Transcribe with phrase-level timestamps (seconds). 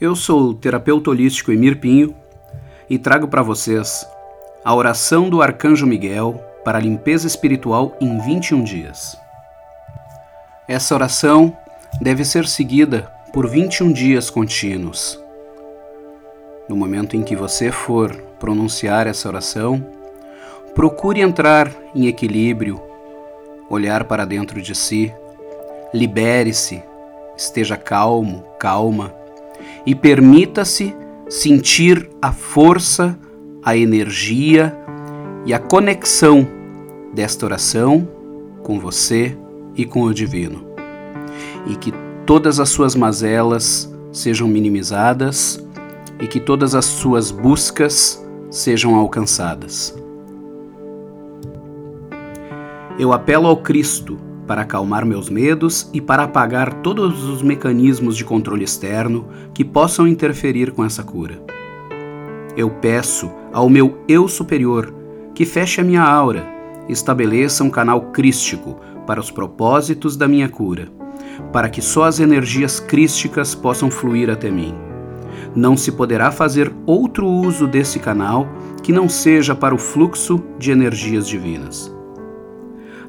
[0.00, 2.12] Eu sou o terapeuta holístico Emir Pinho
[2.90, 4.04] e trago para vocês
[4.64, 6.34] a oração do Arcanjo Miguel
[6.64, 9.16] para a limpeza espiritual em 21 dias.
[10.66, 11.56] Essa oração
[12.00, 13.02] deve ser seguida
[13.32, 15.22] por 21 dias contínuos.
[16.68, 19.80] No momento em que você for pronunciar essa oração,
[20.74, 22.82] procure entrar em equilíbrio,
[23.70, 25.14] olhar para dentro de si,
[25.92, 26.82] libere-se,
[27.36, 29.22] esteja calmo, calma
[29.86, 30.94] e permita-se
[31.28, 33.18] sentir a força,
[33.62, 34.76] a energia
[35.46, 36.46] e a conexão
[37.14, 38.08] desta oração
[38.62, 39.36] com você
[39.76, 40.64] e com o divino.
[41.66, 41.92] E que
[42.26, 45.64] todas as suas mazelas sejam minimizadas
[46.20, 49.94] e que todas as suas buscas sejam alcançadas.
[52.98, 54.16] Eu apelo ao Cristo
[54.46, 60.06] para acalmar meus medos e para apagar todos os mecanismos de controle externo que possam
[60.06, 61.42] interferir com essa cura.
[62.56, 64.92] Eu peço ao meu eu superior
[65.34, 66.54] que feche a minha aura
[66.88, 70.88] estabeleça um canal crístico para os propósitos da minha cura,
[71.52, 74.74] para que só as energias crísticas possam fluir até mim.
[75.54, 78.48] Não se poderá fazer outro uso desse canal
[78.82, 81.94] que não seja para o fluxo de energias divinas.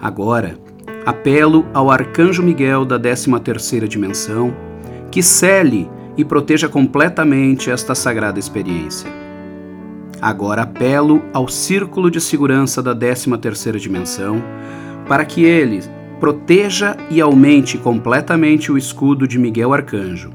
[0.00, 0.58] Agora,
[1.04, 4.54] apelo ao Arcanjo Miguel da 13ª dimensão
[5.10, 9.10] que cele e proteja completamente esta sagrada experiência.
[10.20, 14.42] Agora apelo ao Círculo de Segurança da 13ª dimensão
[15.06, 15.82] para que ele
[16.18, 20.30] proteja e aumente completamente o escudo de Miguel Arcanjo,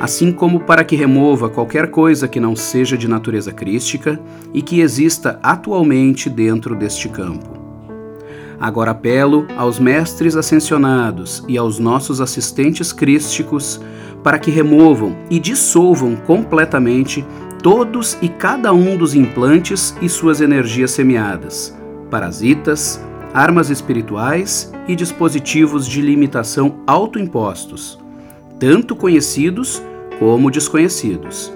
[0.00, 4.18] assim como para que remova qualquer coisa que não seja de natureza crística
[4.54, 7.59] e que exista atualmente dentro deste campo.
[8.60, 13.80] Agora apelo aos mestres ascensionados e aos nossos assistentes crísticos
[14.22, 17.24] para que removam e dissolvam completamente
[17.62, 21.74] todos e cada um dos implantes e suas energias semeadas,
[22.10, 27.98] parasitas, armas espirituais e dispositivos de limitação autoimpostos,
[28.58, 29.82] tanto conhecidos
[30.18, 31.50] como desconhecidos.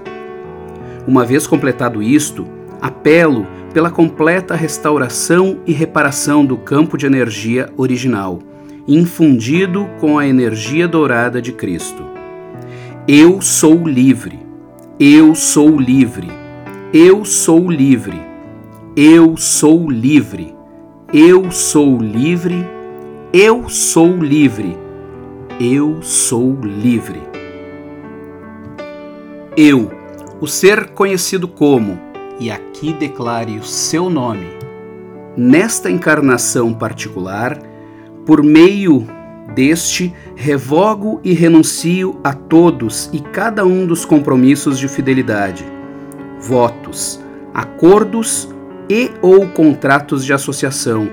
[1.07, 2.47] Uma vez completado isto,
[2.81, 8.39] apelo pela completa restauração e reparação do campo de energia original,
[8.87, 12.05] infundido com a energia dourada de Cristo.
[13.09, 14.39] Eu sou livre.
[14.99, 16.31] Eu sou livre.
[16.93, 18.23] Eu sou livre.
[18.95, 20.55] Eu sou livre.
[21.13, 22.65] Eu sou livre.
[23.33, 24.79] Eu sou livre.
[25.59, 27.21] Eu sou livre.
[29.57, 29.91] Eu,
[30.41, 32.04] o ser conhecido como
[32.39, 34.49] e aqui declare o seu nome.
[35.37, 37.59] Nesta encarnação particular,
[38.25, 39.07] por meio
[39.55, 45.65] deste, revogo e renuncio a todos e cada um dos compromissos de fidelidade,
[46.41, 47.21] votos,
[47.53, 48.49] acordos
[48.89, 51.09] e ou contratos de associação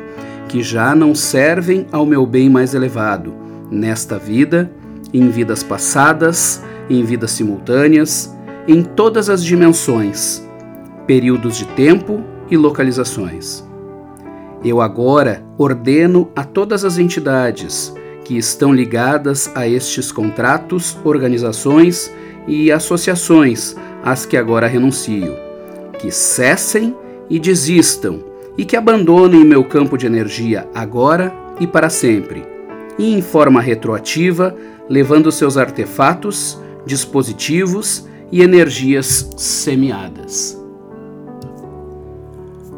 [0.47, 3.33] que já não servem ao meu bem mais elevado,
[3.69, 4.69] nesta vida,
[5.13, 8.35] em vidas passadas, em vidas simultâneas,
[8.67, 10.45] em todas as dimensões
[11.11, 13.65] períodos de tempo e localizações.
[14.63, 22.09] Eu agora ordeno a todas as entidades que estão ligadas a estes contratos, organizações
[22.47, 25.35] e associações às que agora renuncio,
[25.99, 26.95] que cessem
[27.29, 28.23] e desistam
[28.57, 32.45] e que abandonem meu campo de energia agora e para sempre,
[32.97, 34.55] e em forma retroativa,
[34.87, 40.60] levando seus artefatos, dispositivos e energias semeadas.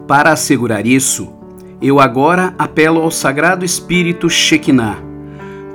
[0.08, 1.31] Para assegurar isso,
[1.81, 4.97] eu agora apelo ao Sagrado Espírito Shekinah,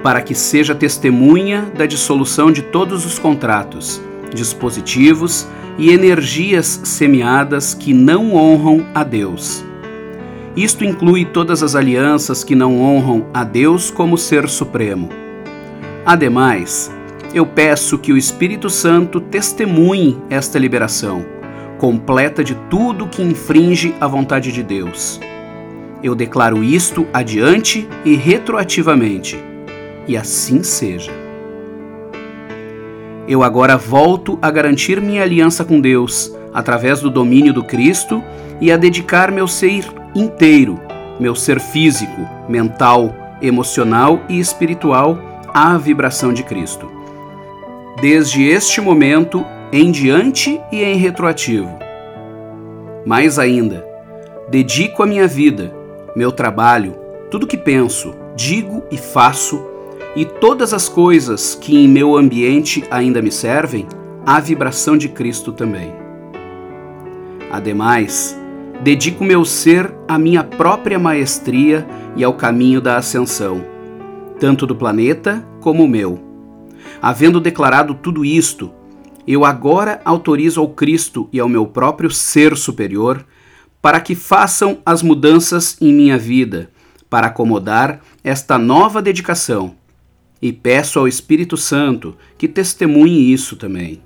[0.03, 4.01] para que seja testemunha da dissolução de todos os contratos,
[4.35, 9.65] dispositivos e energias semeadas que não honram a Deus.
[10.55, 15.09] Isto inclui todas as alianças que não honram a Deus como Ser Supremo.
[16.05, 16.91] Ademais,
[17.33, 21.38] eu peço que o Espírito Santo testemunhe esta liberação
[21.79, 25.21] completa de tudo que infringe a vontade de Deus.
[26.03, 29.39] Eu declaro isto adiante e retroativamente,
[30.07, 31.13] e assim seja.
[33.29, 38.23] Eu agora volto a garantir minha aliança com Deus através do domínio do Cristo
[38.61, 39.85] e a dedicar meu ser
[40.15, 40.81] inteiro,
[41.21, 45.19] meu ser físico, mental, emocional e espiritual
[45.53, 46.91] à vibração de Cristo.
[48.01, 51.69] Desde este momento em diante e em retroativo.
[53.05, 53.85] Mais ainda,
[54.49, 55.75] dedico a minha vida,
[56.17, 56.95] meu trabalho,
[57.31, 59.63] tudo que penso, digo e faço,
[60.17, 63.87] e todas as coisas que em meu ambiente ainda me servem,
[64.25, 65.93] à vibração de Cristo também.
[67.51, 68.39] Ademais,
[68.83, 71.87] dedico meu ser à minha própria maestria
[72.17, 73.63] e ao caminho da ascensão,
[74.41, 76.19] tanto do planeta como o meu.
[77.01, 78.73] Havendo declarado tudo isto,
[79.31, 83.27] eu agora autorizo ao Cristo e ao meu próprio ser superior
[83.83, 86.71] para que façam as mudanças em minha vida,
[87.11, 89.75] para acomodar esta nova dedicação.
[90.41, 94.01] E peço ao Espírito Santo que testemunhe isso também.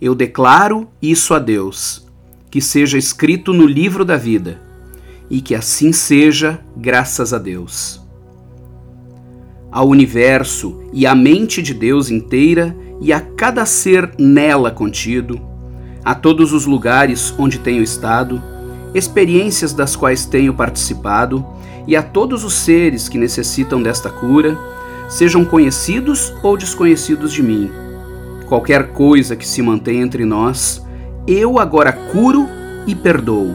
[0.00, 2.04] Eu declaro isso a Deus,
[2.50, 4.60] que seja escrito no livro da vida,
[5.30, 8.03] e que assim seja, graças a Deus.
[9.74, 15.40] Ao universo e à mente de Deus inteira e a cada ser nela contido,
[16.04, 18.40] a todos os lugares onde tenho estado,
[18.94, 21.44] experiências das quais tenho participado
[21.88, 24.56] e a todos os seres que necessitam desta cura,
[25.08, 27.68] sejam conhecidos ou desconhecidos de mim.
[28.46, 30.86] Qualquer coisa que se mantenha entre nós,
[31.26, 32.48] eu agora curo
[32.86, 33.52] e perdoo.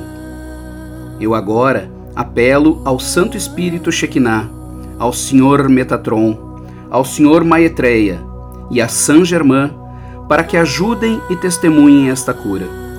[1.17, 4.58] Eu agora apelo ao Santo Espírito Shekinah,
[4.99, 6.37] ao Senhor Metatron,
[6.91, 8.21] ao Senhor Maetreia
[8.69, 9.71] e a Saint Germain
[10.27, 12.89] para que ajudem e testemunhem esta cura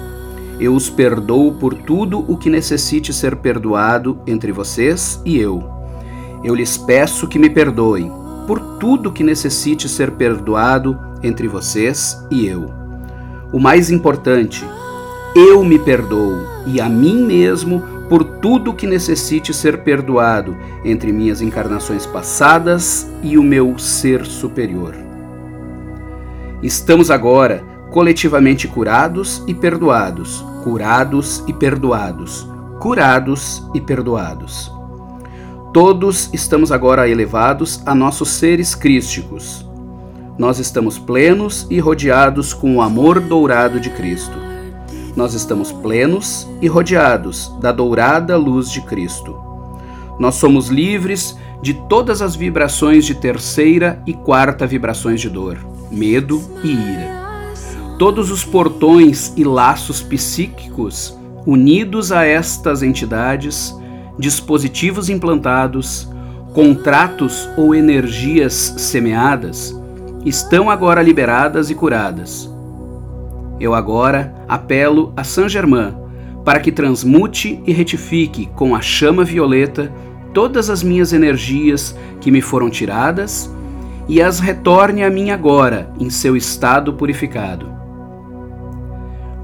[0.61, 5.64] eu os perdoo por tudo o que necessite ser perdoado entre vocês e eu.
[6.44, 8.12] Eu lhes peço que me perdoem
[8.47, 12.70] por tudo que necessite ser perdoado entre vocês e eu.
[13.52, 14.62] O mais importante,
[15.35, 21.40] eu me perdoo e a mim mesmo por tudo que necessite ser perdoado entre minhas
[21.40, 24.96] encarnações passadas e o meu ser superior.
[26.60, 27.62] Estamos agora
[27.92, 32.48] coletivamente curados e perdoados, curados e perdoados,
[32.80, 34.72] curados e perdoados.
[35.72, 39.64] Todos estamos agora elevados a nossos seres crísticos.
[40.36, 44.50] Nós estamos plenos e rodeados com o amor dourado de Cristo.
[45.20, 49.38] Nós estamos plenos e rodeados da dourada luz de Cristo.
[50.19, 55.58] Nós somos livres de todas as vibrações de terceira e quarta vibrações de dor,
[55.90, 57.20] medo e ira
[57.99, 61.14] todos os portões e laços psíquicos
[61.46, 63.76] unidos a estas entidades,
[64.19, 66.08] dispositivos implantados,
[66.55, 69.78] contratos ou energias semeadas,
[70.25, 72.50] estão agora liberadas e curadas.
[73.60, 75.94] Eu agora apelo a Saint Germain
[76.44, 79.92] para que transmute e retifique com a chama violeta
[80.32, 83.54] todas as minhas energias que me foram tiradas
[84.08, 87.70] e as retorne a mim agora em seu estado purificado.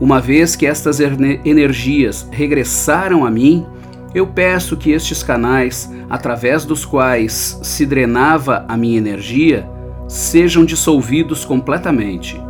[0.01, 3.67] Uma vez que estas energias regressaram a mim,
[4.15, 9.69] eu peço que estes canais, através dos quais se drenava a minha energia,
[10.09, 12.41] sejam dissolvidos completamente.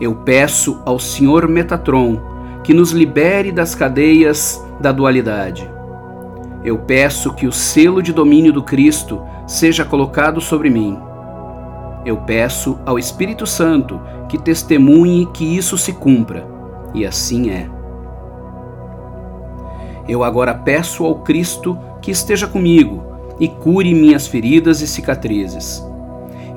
[0.00, 2.20] Eu peço ao Senhor Metatron
[2.62, 5.70] que nos libere das cadeias da dualidade.
[6.64, 10.98] Eu peço que o selo de domínio do Cristo seja colocado sobre mim
[12.04, 16.46] eu peço ao Espírito Santo que testemunhe que isso se cumpra,
[16.94, 17.68] e assim é.
[20.08, 23.02] Eu agora peço ao Cristo que esteja comigo
[23.38, 25.86] e cure minhas feridas e cicatrizes.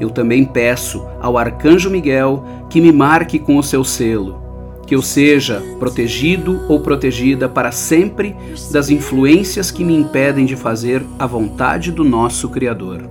[0.01, 4.42] Eu também peço ao Arcanjo Miguel que me marque com o seu selo,
[4.87, 8.35] que eu seja protegido ou protegida para sempre
[8.71, 13.07] das influências que me impedem de fazer a vontade do nosso Criador.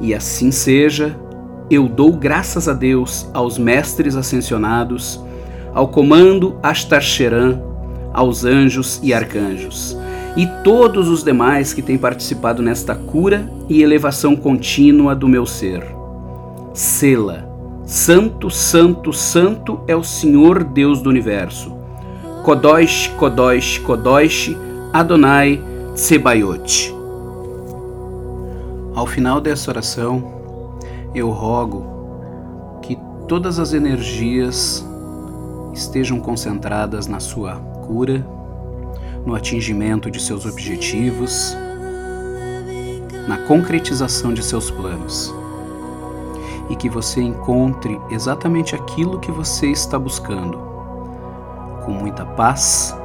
[0.00, 1.14] E assim seja,
[1.70, 5.22] eu dou graças a Deus, aos mestres ascensionados,
[5.74, 7.60] ao comando Ashtar-Sheran,
[8.14, 9.98] aos anjos e arcanjos,
[10.36, 15.84] e todos os demais que têm participado nesta cura e elevação contínua do meu ser.
[16.72, 17.48] Sela,
[17.84, 21.72] Santo, Santo, Santo é o Senhor Deus do universo.
[22.44, 24.56] Kodosh, Kodosh, Kodosh,
[24.92, 25.62] Adonai
[25.94, 26.94] Tsebayot.
[28.94, 30.32] Ao final dessa oração,
[31.14, 32.98] eu rogo que
[33.28, 34.86] todas as energias
[35.72, 38.26] estejam concentradas na sua cura,
[39.24, 41.56] no atingimento de seus objetivos,
[43.28, 45.34] na concretização de seus planos.
[46.68, 50.58] E que você encontre exatamente aquilo que você está buscando,
[51.84, 52.96] com muita paz,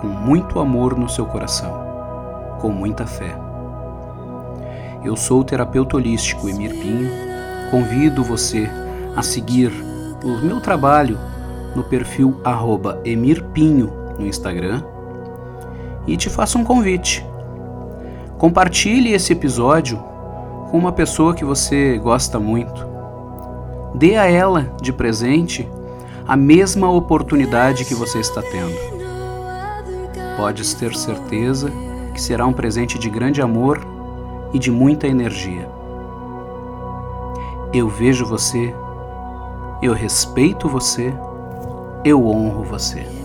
[0.00, 1.72] com muito amor no seu coração,
[2.60, 3.36] com muita fé.
[5.04, 7.10] Eu sou o terapeuta holístico Emir Pinho.
[7.70, 8.68] Convido você
[9.16, 9.72] a seguir
[10.24, 11.18] o meu trabalho
[11.74, 12.34] no perfil
[13.04, 14.82] @emirpinho no Instagram
[16.08, 17.24] e te faço um convite.
[18.38, 20.02] Compartilhe esse episódio
[20.70, 22.86] com uma pessoa que você gosta muito.
[23.94, 25.68] Dê a ela de presente
[26.26, 28.74] a mesma oportunidade que você está tendo.
[30.36, 31.70] Podes ter certeza
[32.14, 33.80] que será um presente de grande amor
[34.52, 35.68] e de muita energia.
[37.72, 38.74] Eu vejo você,
[39.82, 41.12] eu respeito você,
[42.04, 43.17] eu honro você.